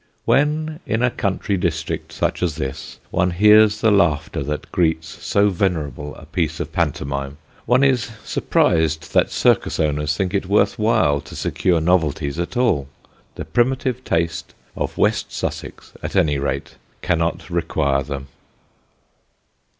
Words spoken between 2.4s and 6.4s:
as this, one hears the laughter that greets so venerable a